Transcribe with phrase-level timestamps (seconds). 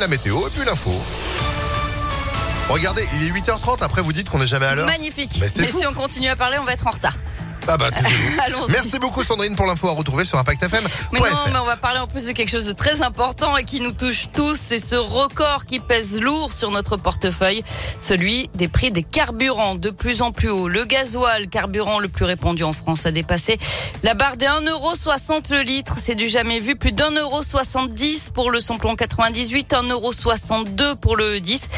[0.00, 0.92] La météo et puis l'info.
[2.68, 4.86] Regardez, il est 8h30, après vous dites qu'on n'est jamais à l'heure.
[4.86, 5.38] Magnifique.
[5.40, 7.16] Mais Mais, si on continue à parler, on va être en retard.
[7.70, 8.66] Ah bah, taisez-vous.
[8.68, 10.84] Merci beaucoup Sandrine pour l'info à retrouver sur Impact FM.
[11.12, 13.64] Mais non, mais on va parler en plus de quelque chose de très important et
[13.64, 14.58] qui nous touche tous.
[14.58, 17.62] C'est ce record qui pèse lourd sur notre portefeuille,
[18.00, 20.66] celui des prix des carburants de plus en plus haut.
[20.66, 23.58] Le gasoil, carburant le plus répandu en France, a dépassé
[24.02, 25.96] la barre des 1,60€ le litre.
[25.98, 26.74] C'est du jamais vu.
[26.74, 31.68] Plus d'1,70€ pour le samplon 98, 1,62€ pour le 10.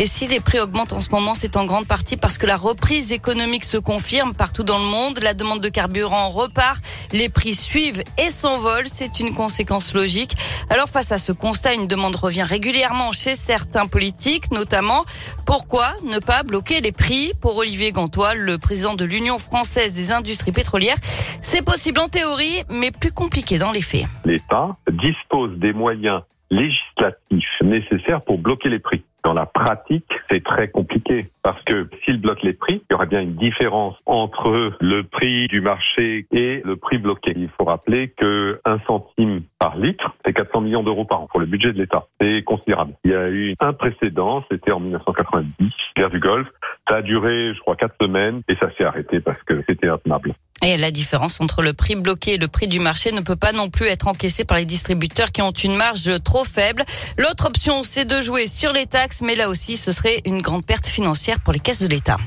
[0.00, 2.56] Et si les prix augmentent en ce moment, c'est en grande partie parce que la
[2.56, 5.18] reprise économique se confirme partout dans le monde.
[5.24, 6.80] La demande de carburant repart,
[7.12, 8.86] les prix suivent et s'envolent.
[8.86, 10.36] C'est une conséquence logique.
[10.70, 15.04] Alors face à ce constat, une demande revient régulièrement chez certains politiques, notamment
[15.44, 17.32] pourquoi ne pas bloquer les prix?
[17.40, 20.98] Pour Olivier Gantois, le président de l'Union française des industries pétrolières,
[21.42, 24.06] c'est possible en théorie, mais plus compliqué dans les faits.
[24.24, 29.02] l'État dispose des moyens législatifs nécessaires pour bloquer les prix.
[29.24, 33.06] Dans la pratique, c'est très compliqué parce que s'il bloque les prix, il y aurait
[33.06, 37.32] bien une différence entre le prix du marché et le prix bloqué.
[37.36, 41.40] Il faut rappeler que un centime par litre, c'est 400 millions d'euros par an pour
[41.40, 42.06] le budget de l'État.
[42.20, 42.94] C'est considérable.
[43.04, 46.48] Il y a eu un précédent, c'était en 1990, guerre du Golfe.
[46.88, 50.32] Ça a duré, je crois, quatre semaines et ça s'est arrêté parce que c'était intenable.
[50.64, 53.52] Et la différence entre le prix bloqué et le prix du marché ne peut pas
[53.52, 56.84] non plus être encaissée par les distributeurs qui ont une marge trop faible.
[57.16, 60.66] L'autre option, c'est de jouer sur les taxes, mais là aussi, ce serait une grande
[60.66, 62.18] perte financière pour les caisses de l'État.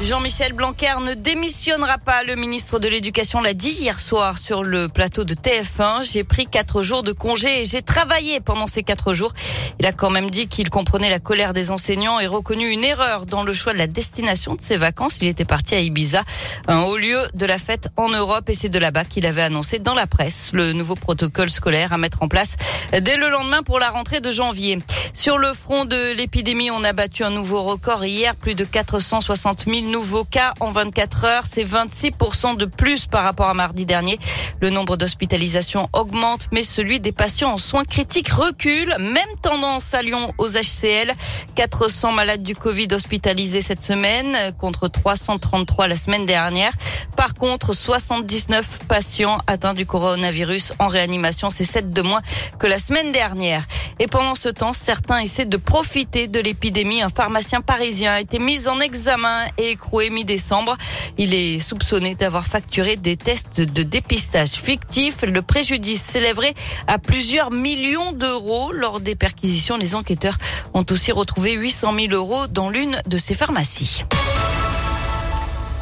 [0.00, 2.22] Jean-Michel Blanquer ne démissionnera pas.
[2.22, 6.08] Le ministre de l'Éducation l'a dit hier soir sur le plateau de TF1.
[6.08, 9.32] J'ai pris quatre jours de congé et j'ai travaillé pendant ces quatre jours.
[9.80, 13.26] Il a quand même dit qu'il comprenait la colère des enseignants et reconnu une erreur
[13.26, 15.18] dans le choix de la destination de ses vacances.
[15.20, 16.22] Il était parti à Ibiza,
[16.68, 19.80] un haut lieu de la fête en Europe et c'est de là-bas qu'il avait annoncé
[19.80, 22.56] dans la presse le nouveau protocole scolaire à mettre en place
[22.92, 24.78] dès le lendemain pour la rentrée de janvier.
[25.12, 29.64] Sur le front de l'épidémie, on a battu un nouveau record hier, plus de 460
[29.66, 31.44] 000 nouveaux cas en 24 heures.
[31.48, 34.18] C'est 26% de plus par rapport à mardi dernier.
[34.60, 38.94] Le nombre d'hospitalisations augmente, mais celui des patients en soins critiques recule.
[38.98, 41.12] Même tendance à Lyon aux HCL.
[41.54, 46.72] 400 malades du Covid hospitalisés cette semaine contre 333 la semaine dernière.
[47.16, 51.50] Par contre, 79 patients atteints du coronavirus en réanimation.
[51.50, 52.22] C'est 7 de moins
[52.58, 53.64] que la semaine dernière.
[53.98, 57.02] Et pendant ce temps, certains essaient de profiter de l'épidémie.
[57.02, 60.76] Un pharmacien parisien a été mis en examen et écroué mi-décembre.
[61.18, 65.22] Il est soupçonné d'avoir facturé des tests de dépistage fictifs.
[65.22, 66.54] Le préjudice s'élèverait
[66.88, 68.72] à plusieurs millions d'euros.
[68.72, 70.36] Lors des perquisitions, les enquêteurs
[70.74, 74.02] ont aussi retrouvé 800 000 euros dans l'une de ces pharmacies.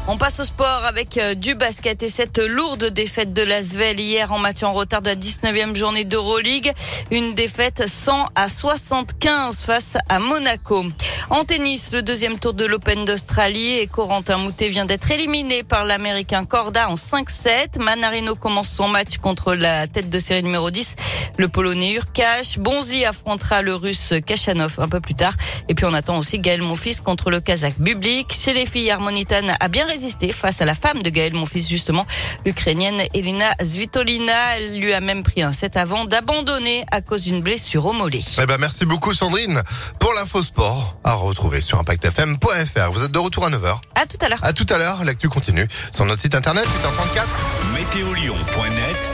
[0.09, 4.31] On passe au sport avec euh, du basket et cette lourde défaite de l'Asvel hier
[4.31, 6.73] en match en retard de la 19e journée d'Euroleague.
[7.11, 10.85] Une défaite 100 à 75 face à Monaco.
[11.29, 15.85] En tennis, le deuxième tour de l'Open d'Australie et Corentin Moutet vient d'être éliminé par
[15.85, 17.83] l'Américain Corda en 5-7.
[17.83, 20.95] Manarino commence son match contre la tête de série numéro 10,
[21.37, 22.59] le Polonais Urkash.
[22.59, 25.35] Bonzi affrontera le Russe Kachanov un peu plus tard.
[25.69, 28.33] Et puis on attend aussi Gaël Monfils contre le Kazakh Bublik.
[28.33, 32.07] Chez les filles, Harmonitan a bien résisté face à la femme de Gaël Monfils justement,
[32.45, 34.59] l'Ukrainienne Elena Svitolina.
[34.59, 38.23] Elle lui a même pris un set avant d'abandonner à cause d'une blessure au mollet.
[38.41, 39.61] Eh ben, merci beaucoup Sandrine
[39.99, 42.91] pour l'info sport retrouver sur impactfm.fr.
[42.93, 43.79] Vous êtes de retour à 9h.
[43.95, 44.39] À tout à l'heure.
[44.43, 47.75] À tout à l'heure, l'actu continue sur notre site internet 8h34.
[47.75, 49.11] Météolion.net